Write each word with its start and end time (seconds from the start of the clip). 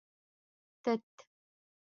تت 0.83 1.13